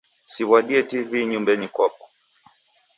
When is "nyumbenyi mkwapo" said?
1.29-2.05